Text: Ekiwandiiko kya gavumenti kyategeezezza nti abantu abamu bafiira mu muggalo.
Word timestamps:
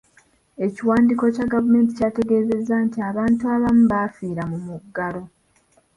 Ekiwandiiko 0.65 1.25
kya 1.35 1.45
gavumenti 1.53 1.91
kyategeezezza 1.97 2.75
nti 2.85 2.97
abantu 3.09 3.43
abamu 3.55 3.83
bafiira 3.91 4.43
mu 4.51 4.57
muggalo. 4.65 5.21